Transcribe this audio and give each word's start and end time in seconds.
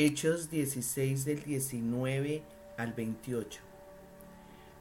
Hechos 0.00 0.48
16 0.48 1.24
del 1.24 1.42
19 1.42 2.44
al 2.76 2.92
28 2.92 3.60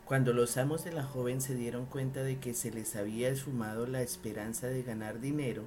Cuando 0.05 0.31
los 0.31 0.57
amos 0.57 0.83
de 0.83 0.91
la 0.91 1.01
joven 1.01 1.41
se 1.41 1.55
dieron 1.55 1.87
cuenta 1.87 2.21
de 2.21 2.37
que 2.37 2.53
se 2.53 2.69
les 2.69 2.95
había 2.95 3.29
esfumado 3.29 3.87
la 3.87 4.03
esperanza 4.03 4.67
de 4.67 4.83
ganar 4.83 5.19
dinero, 5.19 5.63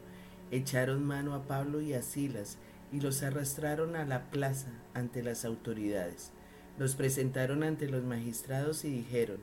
echaron 0.52 1.04
mano 1.04 1.34
a 1.34 1.48
Pablo 1.48 1.80
y 1.80 1.94
a 1.94 2.02
Silas, 2.02 2.58
y 2.92 3.00
los 3.00 3.24
arrastraron 3.24 3.96
a 3.96 4.04
la 4.04 4.30
plaza 4.30 4.68
ante 4.94 5.20
las 5.20 5.44
autoridades. 5.44 6.30
Los 6.78 6.94
presentaron 6.94 7.64
ante 7.64 7.88
los 7.88 8.04
magistrados 8.04 8.84
y 8.84 8.90
dijeron, 8.90 9.38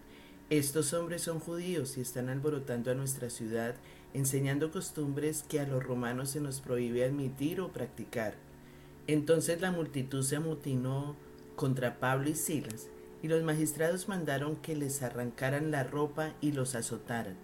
estos 0.50 0.94
hombres 0.94 1.24
son 1.24 1.42
judíos 1.42 1.98
y 1.98 2.00
están 2.00 2.30
alborotando 2.30 2.92
a 2.92 2.96
nuestra 2.96 3.30
ciudad, 3.30 3.76
enseñando 4.14 4.72
costumbres 4.72 5.44
que 5.50 5.60
a 5.60 5.68
los 5.68 5.84
romanos 5.84 6.30
se 6.30 6.40
nos 6.40 6.62
prohíbe 6.62 7.04
admitir 7.04 7.60
o 7.60 7.74
practicar. 7.74 8.47
Entonces 9.08 9.62
la 9.62 9.72
multitud 9.72 10.22
se 10.22 10.36
amotinó 10.36 11.16
contra 11.56 12.00
Pablo 12.00 12.30
y 12.30 12.36
Silas, 12.36 12.90
y 13.24 13.30
los 13.30 13.42
magistrados 13.42 14.08
mandaron 14.10 14.58
que 14.58 14.76
les 14.76 15.02
arrancaran 15.02 15.72
la 15.72 15.84
ropa 15.84 16.34
y 16.42 16.52
los 16.52 16.76
azotaran. 16.76 17.36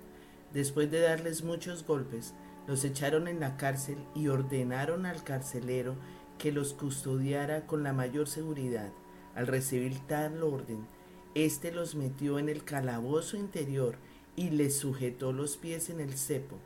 Después 0.53 0.91
de 0.91 1.00
darles 1.00 1.44
muchos 1.44 1.86
golpes, 1.86 2.34
los 2.67 2.84
echaron 2.84 3.28
en 3.28 3.39
la 3.39 3.58
cárcel 3.58 3.97
y 4.14 4.28
ordenaron 4.28 5.06
al 5.06 5.23
carcelero 5.23 5.95
que 6.38 6.52
los 6.52 6.73
custodiara 6.73 7.66
con 7.66 7.81
la 7.84 7.94
mayor 7.94 8.28
seguridad. 8.28 8.91
Al 9.34 9.47
recibir 9.47 9.97
tal 10.08 10.44
orden, 10.44 10.86
éste 11.34 11.72
los 11.72 11.95
metió 11.95 12.38
en 12.39 12.50
el 12.50 12.64
calabozo 12.64 13.38
interior 13.38 13.95
y 14.36 14.52
les 14.52 14.78
sujetó 14.78 15.34
los 15.34 15.58
pies 15.58 15.89
en 15.89 16.00
el 16.00 16.17
cepo. 16.17 16.58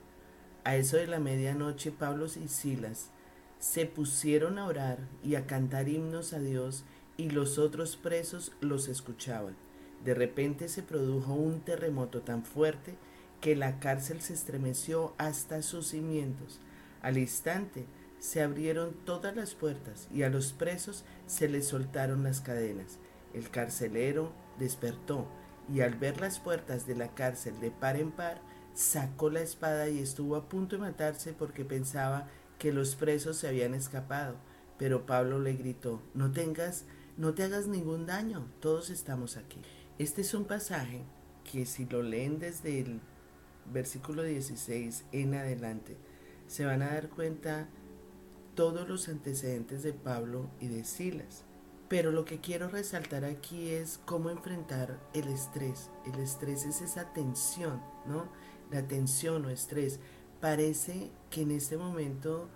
A 0.64 0.76
eso 0.76 0.98
de 0.98 1.08
la 1.08 1.20
medianoche 1.20 1.92
Pablo 1.92 2.26
y 2.26 2.48
Silas 2.50 3.12
se 3.60 3.86
pusieron 3.86 4.60
a 4.60 4.66
orar 4.66 5.00
y 5.24 5.36
a 5.36 5.48
cantar 5.48 5.90
himnos 5.90 6.34
a 6.34 6.40
Dios 6.40 6.84
y 7.18 7.30
los 7.30 7.58
otros 7.58 7.96
presos 7.98 8.52
los 8.62 8.88
escuchaban. 8.88 9.56
De 10.04 10.14
repente 10.14 10.70
se 10.70 10.84
produjo 10.84 11.34
un 11.34 11.62
terremoto 11.62 12.22
tan 12.22 12.44
fuerte 12.44 12.96
que 13.42 13.56
la 13.56 13.80
cárcel 13.80 14.22
se 14.22 14.34
estremeció 14.34 15.14
hasta 15.18 15.62
sus 15.62 15.88
cimientos. 15.88 16.60
Al 17.02 17.18
instante 17.18 17.86
se 18.20 18.42
abrieron 18.42 18.94
todas 19.06 19.36
las 19.36 19.54
puertas 19.54 20.08
y 20.14 20.24
a 20.24 20.30
los 20.30 20.54
presos 20.54 21.04
se 21.26 21.48
les 21.48 21.68
soltaron 21.68 22.24
las 22.24 22.42
cadenas. 22.42 23.00
El 23.34 23.50
carcelero 23.50 24.32
despertó 24.60 25.28
y 25.74 25.82
al 25.82 25.96
ver 25.96 26.22
las 26.22 26.40
puertas 26.40 26.88
de 26.88 26.96
la 26.96 27.14
cárcel 27.14 27.60
de 27.60 27.72
par 27.72 27.98
en 27.98 28.12
par, 28.12 28.42
sacó 28.74 29.30
la 29.30 29.42
espada 29.42 29.90
y 29.90 30.00
estuvo 30.00 30.36
a 30.36 30.48
punto 30.48 30.76
de 30.76 30.84
matarse 30.84 31.34
porque 31.34 31.66
pensaba 31.66 32.28
que 32.58 32.72
los 32.72 32.96
presos 32.96 33.38
se 33.38 33.48
habían 33.48 33.74
escapado. 33.74 34.36
Pero 34.78 35.06
Pablo 35.06 35.40
le 35.40 35.54
gritó, 35.54 36.02
no 36.14 36.32
tengas, 36.32 36.86
no 37.18 37.34
te 37.34 37.44
hagas 37.44 37.68
ningún 37.68 38.06
daño, 38.06 38.48
todos 38.60 38.90
estamos 38.90 39.38
aquí. 39.38 39.60
Este 39.98 40.22
es 40.22 40.34
un 40.34 40.46
pasaje 40.46 41.04
que 41.52 41.66
si 41.66 41.86
lo 41.86 42.04
leen 42.04 42.40
desde 42.40 42.80
el 42.80 43.02
versículo 43.72 44.24
16 44.24 45.06
en 45.12 45.34
adelante, 45.34 45.98
se 46.48 46.66
van 46.66 46.82
a 46.82 46.94
dar 46.94 47.10
cuenta 47.10 47.68
todos 48.56 48.88
los 48.88 49.08
antecedentes 49.08 49.84
de 49.84 49.94
Pablo 49.94 50.50
y 50.60 50.68
de 50.68 50.84
Silas. 50.84 51.44
Pero 51.90 52.12
lo 52.12 52.26
que 52.26 52.40
quiero 52.40 52.68
resaltar 52.68 53.24
aquí 53.24 53.70
es 53.70 54.00
cómo 54.06 54.30
enfrentar 54.30 55.00
el 55.14 55.28
estrés. 55.30 55.90
El 56.06 56.20
estrés 56.20 56.66
es 56.66 56.82
esa 56.82 57.14
tensión, 57.14 57.82
¿no? 58.06 58.30
La 58.72 58.88
tensión 58.88 59.46
o 59.46 59.50
estrés. 59.50 60.00
Parece 60.42 61.12
que 61.30 61.42
en 61.42 61.52
este 61.52 61.78
momento 61.78 62.50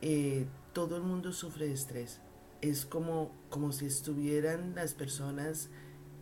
eh, 0.00 0.46
todo 0.72 0.96
el 0.96 1.02
mundo 1.02 1.32
sufre 1.32 1.66
de 1.66 1.74
estrés. 1.74 2.20
Es 2.60 2.86
como, 2.86 3.32
como 3.50 3.72
si 3.72 3.86
estuvieran 3.86 4.74
las 4.74 4.94
personas 4.94 5.70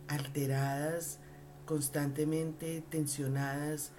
alteradas, 0.07 1.19
constantemente 1.65 2.83
tensionadas, 2.89 3.91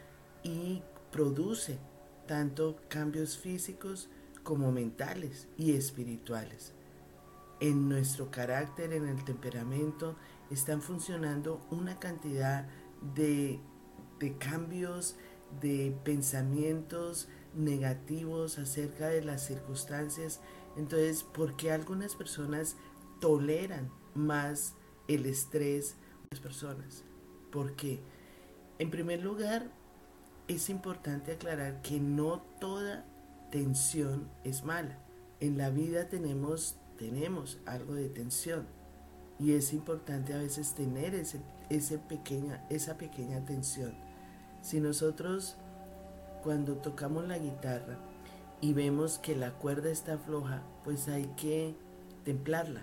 y 0.43 0.83
produce 1.11 1.79
tanto 2.27 2.77
cambios 2.89 3.39
físicos 3.39 4.09
como 4.43 4.71
mentales 4.71 5.49
y 5.57 5.73
espirituales. 5.73 6.73
En 7.61 7.89
nuestro 7.89 8.31
carácter, 8.31 8.93
en 8.93 9.09
el 9.09 9.25
temperamento, 9.25 10.17
están 10.51 10.81
funcionando 10.81 11.67
una 11.71 11.99
cantidad 11.99 12.69
de, 13.15 13.61
de 14.21 14.39
cambios, 14.39 15.17
de 15.61 15.97
pensamientos 16.05 17.29
negativos 17.55 18.59
acerca 18.59 19.09
de 19.09 19.23
las 19.23 19.47
circunstancias. 19.47 20.41
Entonces, 20.77 21.23
¿por 21.23 21.57
qué 21.57 21.73
algunas 21.73 22.15
personas 22.15 22.77
toleran 23.21 23.91
más 24.15 24.75
el 25.09 25.27
estrés 25.27 25.91
de 25.95 26.29
las 26.31 26.41
personas? 26.41 27.05
Porque, 27.51 28.01
en 28.79 28.91
primer 28.91 29.23
lugar, 29.23 29.71
es 30.47 30.71
importante 30.71 31.33
aclarar 31.33 31.83
que 31.83 32.01
no 32.01 32.43
toda 32.61 33.05
tensión 33.51 34.31
es 34.45 34.65
mala. 34.65 34.99
En 35.41 35.59
la 35.59 35.71
vida 35.71 36.09
tenemos, 36.09 36.77
tenemos 36.99 37.59
algo 37.67 37.95
de 37.95 38.09
tensión 38.09 38.67
y 39.39 39.53
es 39.53 39.73
importante 39.73 40.35
a 40.35 40.39
veces 40.39 40.75
tener 40.75 41.15
ese, 41.15 41.41
ese 41.71 41.99
pequeña, 41.99 42.67
esa 42.71 42.99
pequeña 42.99 43.45
tensión. 43.45 44.08
Si 44.63 44.81
nosotros 44.81 45.57
cuando 46.43 46.77
tocamos 46.77 47.27
la 47.27 47.39
guitarra 47.39 47.99
y 48.61 48.73
vemos 48.73 49.19
que 49.19 49.37
la 49.37 49.53
cuerda 49.53 49.91
está 49.91 50.19
floja, 50.19 50.63
pues 50.85 51.09
hay 51.09 51.27
que 51.37 51.75
templarla. 52.25 52.83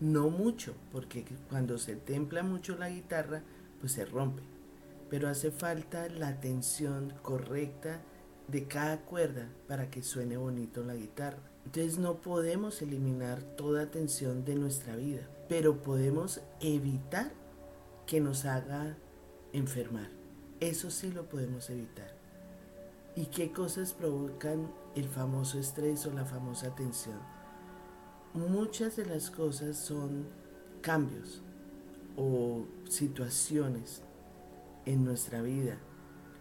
No 0.00 0.30
mucho, 0.30 0.74
porque 0.92 1.24
cuando 1.48 1.78
se 1.78 1.96
templa 1.96 2.42
mucho 2.42 2.76
la 2.76 2.90
guitarra, 2.90 3.42
pues 3.80 3.92
se 3.92 4.04
rompe 4.04 4.42
pero 5.08 5.28
hace 5.28 5.50
falta 5.50 6.08
la 6.08 6.40
tensión 6.40 7.12
correcta 7.22 8.00
de 8.48 8.66
cada 8.66 9.00
cuerda 9.00 9.48
para 9.68 9.90
que 9.90 10.02
suene 10.02 10.36
bonito 10.36 10.82
la 10.84 10.94
guitarra. 10.94 11.38
Entonces 11.64 11.98
no 11.98 12.20
podemos 12.20 12.80
eliminar 12.82 13.42
toda 13.42 13.90
tensión 13.90 14.44
de 14.44 14.54
nuestra 14.54 14.96
vida, 14.96 15.28
pero 15.48 15.82
podemos 15.82 16.40
evitar 16.60 17.32
que 18.06 18.20
nos 18.20 18.44
haga 18.44 18.96
enfermar. 19.52 20.15
Eso 20.60 20.90
sí 20.90 21.10
lo 21.12 21.28
podemos 21.28 21.68
evitar. 21.70 22.14
¿Y 23.14 23.26
qué 23.26 23.52
cosas 23.52 23.92
provocan 23.92 24.70
el 24.94 25.08
famoso 25.08 25.58
estrés 25.58 26.06
o 26.06 26.12
la 26.12 26.24
famosa 26.24 26.74
tensión? 26.74 27.18
Muchas 28.34 28.96
de 28.96 29.06
las 29.06 29.30
cosas 29.30 29.76
son 29.76 30.26
cambios 30.82 31.42
o 32.16 32.66
situaciones 32.88 34.02
en 34.84 35.04
nuestra 35.04 35.42
vida, 35.42 35.78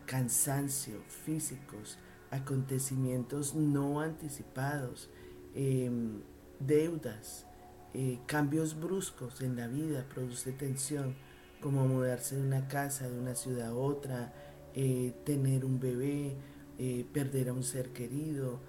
cansancio 0.06 1.02
físicos, 1.08 1.98
acontecimientos 2.32 3.56
no 3.56 4.02
anticipados, 4.02 5.10
em, 5.54 6.22
deudas, 6.60 7.46
eh, 7.94 8.20
cambios 8.28 8.80
bruscos 8.80 9.42
en 9.42 9.56
la 9.56 9.68
vida, 9.68 10.06
produce 10.08 10.52
tensión, 10.52 11.16
como 11.62 11.88
mudarse 11.88 12.36
de 12.36 12.42
una 12.42 12.68
casa, 12.68 13.10
de 13.10 13.20
una 13.20 13.36
ciudad 13.36 13.70
a 13.70 13.76
otra, 13.76 14.34
eh, 14.74 15.14
tener 15.26 15.66
un 15.66 15.80
bebé, 15.80 16.36
eh, 16.78 17.06
perder 17.14 17.50
a 17.50 17.54
un 17.54 17.64
ser 17.64 17.90
querido, 17.94 18.60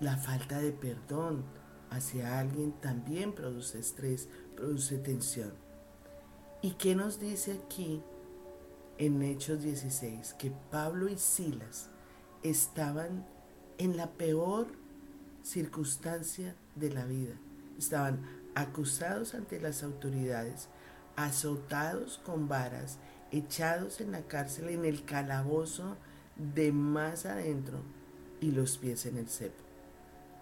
la 0.00 0.16
falta 0.16 0.58
de 0.58 0.72
perdón, 0.72 1.44
hacia 1.90 2.38
alguien 2.38 2.72
también 2.80 3.32
produce 3.32 3.78
estrés, 3.78 4.28
produce 4.56 4.98
tensión. 4.98 5.52
¿Y 6.62 6.72
qué 6.72 6.94
nos 6.94 7.20
dice 7.20 7.60
aquí 7.64 8.02
en 8.98 9.22
Hechos 9.22 9.62
16? 9.62 10.34
Que 10.34 10.52
Pablo 10.70 11.08
y 11.08 11.18
Silas 11.18 11.90
estaban 12.42 13.26
en 13.78 13.96
la 13.96 14.12
peor 14.12 14.68
circunstancia 15.42 16.56
de 16.74 16.90
la 16.90 17.04
vida. 17.04 17.34
Estaban 17.78 18.24
acusados 18.54 19.34
ante 19.34 19.60
las 19.60 19.82
autoridades, 19.82 20.68
azotados 21.16 22.18
con 22.24 22.48
varas, 22.48 22.98
echados 23.32 24.00
en 24.00 24.12
la 24.12 24.22
cárcel, 24.22 24.68
en 24.68 24.84
el 24.84 25.04
calabozo 25.04 25.96
de 26.36 26.72
más 26.72 27.26
adentro 27.26 27.80
y 28.40 28.52
los 28.52 28.78
pies 28.78 29.06
en 29.06 29.16
el 29.16 29.28
cepo. 29.28 29.62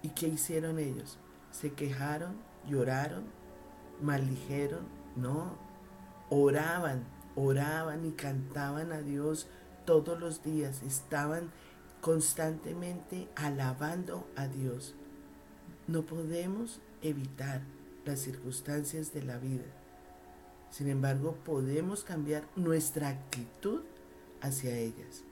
¿Y 0.03 0.11
qué 0.11 0.29
hicieron 0.29 0.79
ellos? 0.79 1.19
¿Se 1.50 1.73
quejaron? 1.73 2.37
¿Lloraron? 2.69 3.25
¿Maldijeron? 4.03 4.87
No, 5.17 5.56
oraban, 6.29 7.05
oraban 7.37 8.05
y 8.05 8.12
cantaban 8.12 8.93
a 8.93 9.00
Dios 9.00 9.47
todos 9.85 10.19
los 10.19 10.43
días, 10.43 10.82
estaban 10.82 11.50
constantemente 12.00 13.29
alabando 13.37 14.29
a 14.37 14.49
Dios. 14.49 14.94
No 15.87 16.03
podemos 16.03 16.81
evitar 17.03 17.62
las 18.05 18.20
circunstancias 18.20 19.12
de 19.12 19.23
la 19.23 19.38
vida. 19.38 19.65
Sin 20.75 20.88
embargo, 20.88 21.37
podemos 21.44 22.03
cambiar 22.03 22.49
nuestra 22.56 23.09
actitud 23.09 23.82
hacia 24.41 24.76
ellas. 24.76 25.23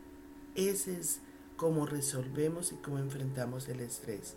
Ese 0.55 0.97
es 0.97 1.19
cómo 1.57 1.85
resolvemos 1.85 2.71
y 2.71 2.77
cómo 2.77 3.01
enfrentamos 3.01 3.69
el 3.69 3.81
estrés, 3.81 4.37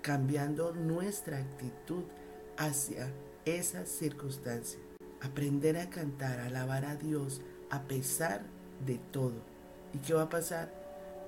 cambiando 0.00 0.72
nuestra 0.72 1.38
actitud 1.38 2.04
hacia 2.56 3.10
esas 3.46 3.88
circunstancias. 3.88 4.80
Aprender 5.22 5.76
a 5.76 5.90
cantar, 5.90 6.38
a 6.38 6.46
alabar 6.46 6.84
a 6.84 6.94
Dios 6.94 7.40
a 7.68 7.82
pesar 7.88 8.42
de 8.86 8.98
todo. 9.10 9.42
¿Y 9.92 9.98
qué 9.98 10.14
va 10.14 10.22
a 10.22 10.30
pasar? 10.30 10.72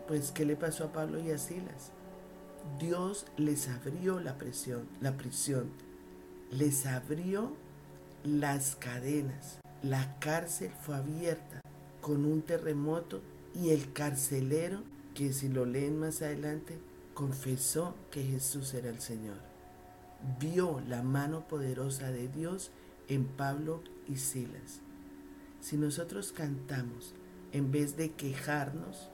Pues, 0.06 0.30
¿qué 0.30 0.44
le 0.44 0.54
pasó 0.54 0.84
a 0.84 0.92
Pablo 0.92 1.18
y 1.18 1.32
a 1.32 1.38
Silas? 1.38 1.90
Dios 2.78 3.26
les 3.36 3.66
abrió 3.66 4.20
la 4.20 4.38
prisión, 4.38 4.86
la 5.00 5.16
prisión, 5.16 5.68
les 6.52 6.86
abrió 6.86 7.56
las 8.25 8.76
cadenas. 8.76 9.58
La 9.82 10.19
cárcel 10.19 10.70
fue 10.82 10.96
abierta 10.96 11.61
con 12.00 12.25
un 12.25 12.43
terremoto 12.43 13.20
y 13.55 13.70
el 13.70 13.93
carcelero, 13.93 14.82
que 15.14 15.32
si 15.32 15.49
lo 15.49 15.64
leen 15.64 15.99
más 15.99 16.22
adelante, 16.22 16.78
confesó 17.14 17.94
que 18.11 18.22
Jesús 18.22 18.75
era 18.75 18.90
el 18.90 19.00
Señor. 19.00 19.37
Vio 20.38 20.81
la 20.88 21.02
mano 21.02 21.49
poderosa 21.49 22.11
de 22.11 22.28
Dios 22.28 22.70
en 23.08 23.25
Pablo 23.25 23.82
y 24.06 24.17
Silas. 24.17 24.81
Si 25.61 25.76
nosotros 25.76 26.32
cantamos 26.32 27.14
en 27.52 27.70
vez 27.70 27.96
de 27.96 28.12
quejarnos, 28.12 29.11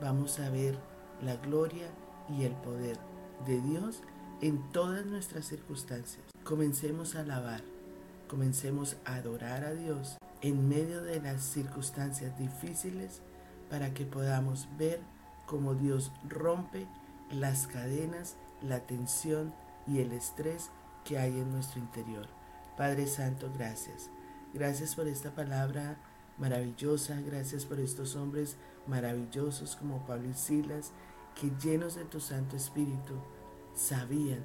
vamos 0.00 0.38
a 0.38 0.50
ver 0.50 0.78
la 1.22 1.36
gloria 1.36 1.88
y 2.28 2.44
el 2.44 2.52
poder 2.52 2.98
de 3.46 3.60
Dios 3.60 4.02
en 4.40 4.70
todas 4.72 5.06
nuestras 5.06 5.46
circunstancias. 5.46 6.24
Comencemos 6.44 7.14
a 7.14 7.20
alabar, 7.20 7.62
comencemos 8.30 8.96
a 9.04 9.16
adorar 9.16 9.64
a 9.64 9.74
Dios 9.74 10.16
en 10.40 10.68
medio 10.68 11.02
de 11.02 11.20
las 11.20 11.42
circunstancias 11.42 12.38
difíciles 12.38 13.22
para 13.68 13.92
que 13.92 14.06
podamos 14.06 14.68
ver 14.78 15.00
cómo 15.46 15.74
Dios 15.74 16.12
rompe 16.28 16.86
las 17.32 17.66
cadenas, 17.66 18.36
la 18.62 18.86
tensión 18.86 19.52
y 19.84 19.98
el 19.98 20.12
estrés 20.12 20.70
que 21.04 21.18
hay 21.18 21.40
en 21.40 21.50
nuestro 21.50 21.80
interior. 21.80 22.28
Padre 22.76 23.08
Santo, 23.08 23.50
gracias. 23.52 24.10
Gracias 24.54 24.94
por 24.94 25.08
esta 25.08 25.34
palabra 25.34 25.98
maravillosa, 26.38 27.20
gracias 27.20 27.66
por 27.66 27.80
estos 27.80 28.14
hombres 28.14 28.56
maravillosos 28.86 29.74
como 29.74 30.06
Pablo 30.06 30.28
y 30.30 30.34
Silas, 30.34 30.92
que 31.34 31.50
llenos 31.60 31.96
de 31.96 32.04
tu 32.04 32.20
Santo 32.20 32.54
Espíritu 32.54 33.14
sabían 33.74 34.44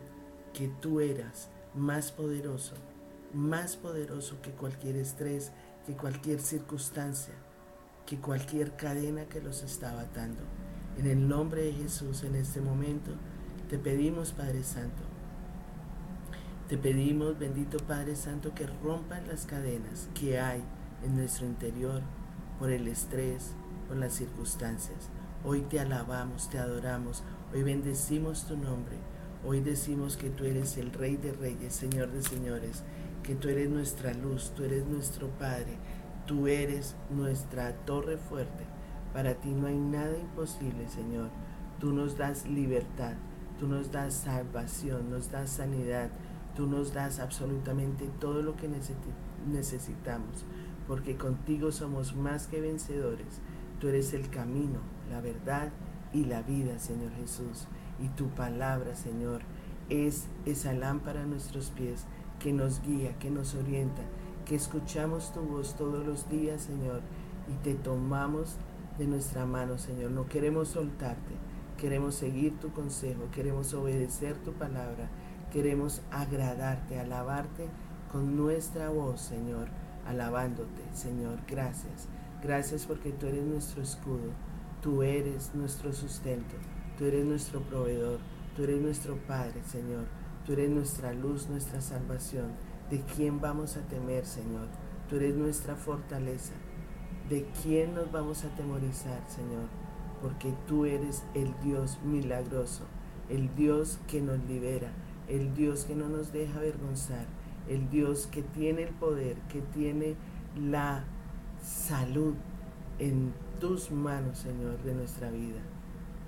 que 0.53 0.69
tú 0.69 1.01
eras 1.01 1.49
más 1.75 2.11
poderoso, 2.11 2.73
más 3.35 3.75
poderoso 3.75 4.41
que 4.41 4.51
cualquier 4.51 4.95
estrés, 4.95 5.51
que 5.85 5.93
cualquier 5.93 6.39
circunstancia, 6.39 7.33
que 8.05 8.17
cualquier 8.17 8.75
cadena 8.75 9.25
que 9.25 9.41
los 9.41 9.61
estaba 9.61 10.01
atando. 10.01 10.41
En 10.97 11.07
el 11.07 11.27
nombre 11.27 11.63
de 11.63 11.73
Jesús, 11.73 12.23
en 12.23 12.35
este 12.35 12.61
momento, 12.61 13.11
te 13.69 13.77
pedimos, 13.77 14.31
Padre 14.31 14.63
Santo, 14.63 15.03
te 16.69 16.77
pedimos, 16.77 17.37
bendito 17.37 17.77
Padre 17.77 18.15
Santo, 18.15 18.55
que 18.55 18.65
rompan 18.65 19.27
las 19.27 19.45
cadenas 19.45 20.07
que 20.19 20.39
hay 20.39 20.63
en 21.03 21.15
nuestro 21.17 21.45
interior 21.45 22.01
por 22.57 22.71
el 22.71 22.87
estrés, 22.87 23.51
por 23.87 23.97
las 23.97 24.13
circunstancias. 24.13 25.09
Hoy 25.43 25.61
te 25.61 25.79
alabamos, 25.79 26.49
te 26.49 26.57
adoramos, 26.57 27.21
hoy 27.53 27.63
bendecimos 27.63 28.47
tu 28.47 28.57
nombre, 28.57 28.97
hoy 29.45 29.61
decimos 29.61 30.17
que 30.17 30.29
tú 30.29 30.45
eres 30.45 30.77
el 30.77 30.91
Rey 30.91 31.17
de 31.17 31.31
Reyes, 31.31 31.73
Señor 31.73 32.11
de 32.11 32.21
Señores, 32.21 32.83
que 33.23 33.35
tú 33.35 33.47
eres 33.47 33.69
nuestra 33.69 34.13
luz, 34.13 34.51
tú 34.55 34.63
eres 34.63 34.85
nuestro 34.85 35.29
Padre, 35.29 35.77
tú 36.25 36.47
eres 36.47 36.95
nuestra 37.09 37.73
torre 37.85 38.17
fuerte. 38.17 38.65
Para 39.13 39.35
ti 39.35 39.49
no 39.49 39.67
hay 39.67 39.77
nada 39.77 40.17
imposible, 40.17 40.89
Señor. 40.89 41.29
Tú 41.79 41.93
nos 41.93 42.17
das 42.17 42.47
libertad, 42.47 43.13
tú 43.59 43.67
nos 43.67 43.91
das 43.91 44.13
salvación, 44.13 45.09
nos 45.09 45.31
das 45.31 45.51
sanidad, 45.51 46.09
tú 46.55 46.67
nos 46.67 46.93
das 46.93 47.19
absolutamente 47.19 48.09
todo 48.19 48.41
lo 48.41 48.55
que 48.55 48.69
necesitamos, 49.47 50.45
porque 50.87 51.17
contigo 51.17 51.71
somos 51.71 52.15
más 52.15 52.47
que 52.47 52.61
vencedores. 52.61 53.41
Tú 53.79 53.89
eres 53.89 54.13
el 54.13 54.29
camino, 54.29 54.79
la 55.09 55.21
verdad 55.21 55.69
y 56.13 56.25
la 56.25 56.41
vida, 56.41 56.79
Señor 56.79 57.11
Jesús. 57.13 57.67
Y 57.99 58.09
tu 58.09 58.27
palabra, 58.29 58.95
Señor, 58.95 59.41
es 59.89 60.25
esa 60.45 60.73
lámpara 60.73 61.23
a 61.23 61.25
nuestros 61.25 61.69
pies 61.69 62.05
que 62.39 62.53
nos 62.53 62.81
guía, 62.81 63.17
que 63.19 63.29
nos 63.29 63.55
orienta, 63.55 64.01
que 64.45 64.55
escuchamos 64.55 65.31
tu 65.33 65.41
voz 65.41 65.75
todos 65.75 66.05
los 66.05 66.29
días, 66.29 66.61
Señor, 66.61 67.01
y 67.47 67.53
te 67.63 67.75
tomamos 67.75 68.57
de 68.97 69.07
nuestra 69.07 69.45
mano, 69.45 69.77
Señor. 69.77 70.11
No 70.11 70.27
queremos 70.27 70.69
soltarte, 70.69 71.33
queremos 71.77 72.15
seguir 72.15 72.59
tu 72.59 72.71
consejo, 72.71 73.29
queremos 73.33 73.73
obedecer 73.73 74.35
tu 74.37 74.53
palabra, 74.53 75.09
queremos 75.51 76.01
agradarte, 76.11 76.99
alabarte 76.99 77.67
con 78.11 78.35
nuestra 78.35 78.89
voz, 78.89 79.21
Señor, 79.21 79.67
alabándote, 80.07 80.83
Señor. 80.93 81.39
Gracias. 81.47 82.07
Gracias 82.41 82.85
porque 82.85 83.11
tú 83.11 83.25
eres 83.25 83.43
nuestro 83.43 83.81
escudo, 83.81 84.31
tú 84.81 85.01
eres 85.01 85.55
nuestro 85.55 85.91
sustento, 85.93 86.55
tú 86.97 87.05
eres 87.05 87.25
nuestro 87.25 87.61
proveedor, 87.61 88.19
tú 88.55 88.63
eres 88.63 88.81
nuestro 88.81 89.15
Padre, 89.27 89.61
Señor. 89.63 90.05
Tú 90.45 90.53
eres 90.53 90.69
nuestra 90.69 91.11
luz, 91.11 91.49
nuestra 91.49 91.81
salvación. 91.81 92.51
¿De 92.91 93.01
quién 93.15 93.41
vamos 93.41 93.77
a 93.77 93.81
temer, 93.87 94.27
Señor? 94.27 94.67
Tú 95.09 95.15
eres 95.15 95.35
nuestra 95.35 95.75
fortaleza. 95.75 96.53
¿De 97.29 97.47
quién 97.63 97.95
nos 97.95 98.11
vamos 98.11 98.43
a 98.43 98.49
temorizar, 98.49 99.23
Señor? 99.27 99.67
Porque 100.21 100.53
tú 100.67 100.85
eres 100.85 101.23
el 101.33 101.51
Dios 101.63 101.97
milagroso, 102.03 102.83
el 103.27 103.55
Dios 103.55 103.97
que 104.07 104.21
nos 104.21 104.37
libera, 104.45 104.91
el 105.27 105.55
Dios 105.55 105.85
que 105.85 105.95
no 105.95 106.09
nos 106.09 106.31
deja 106.31 106.59
avergonzar, 106.59 107.25
el 107.67 107.89
Dios 107.89 108.27
que 108.27 108.43
tiene 108.43 108.83
el 108.83 108.93
poder, 108.93 109.37
que 109.51 109.61
tiene 109.61 110.15
la 110.55 111.05
salud 111.63 112.35
en 112.99 113.33
tus 113.59 113.89
manos, 113.89 114.37
Señor, 114.37 114.77
de 114.83 114.93
nuestra 114.93 115.31
vida. 115.31 115.61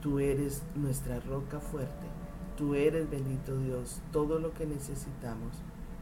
Tú 0.01 0.20
eres 0.20 0.63
nuestra 0.75 1.20
roca 1.20 1.60
fuerte. 1.60 2.08
Tú 2.56 2.75
eres, 2.75 3.10
bendito 3.10 3.58
Dios, 3.58 4.01
todo 4.12 4.39
lo 4.39 4.54
que 4.54 4.66
necesitamos, 4.66 5.54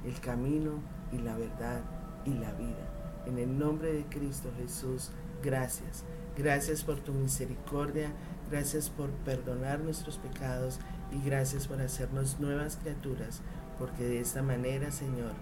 el 0.06 0.20
camino 0.20 0.80
y 1.12 1.18
la 1.18 1.38
verdad 1.38 1.82
y 2.25 2.34
la 2.34 2.54
vida. 2.54 3.24
En 3.25 3.38
el 3.38 3.58
nombre 3.58 3.92
de 3.92 4.06
Cristo 4.06 4.50
Jesús, 4.58 5.12
gracias. 5.44 6.04
Gracias 6.38 6.84
por 6.84 6.98
tu 7.00 7.14
misericordia, 7.14 8.12
gracias 8.50 8.90
por 8.90 9.10
perdonar 9.10 9.80
nuestros 9.80 10.18
pecados 10.18 10.80
y 11.12 11.25
gracias 11.25 11.68
por 11.68 11.82
hacernos 11.82 12.40
nuevas 12.40 12.78
criaturas, 12.78 13.42
porque 13.80 14.04
de 14.04 14.20
esta 14.20 14.42
manera, 14.42 14.92
Señor, 14.92 15.34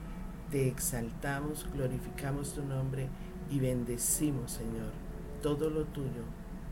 te 0.52 0.68
exaltamos, 0.68 1.68
glorificamos 1.74 2.54
tu 2.54 2.64
nombre 2.64 3.08
y 3.50 3.60
bendecimos, 3.60 4.52
Señor, 4.52 4.92
todo 5.42 5.70
lo 5.70 5.86
tuyo, 5.86 6.24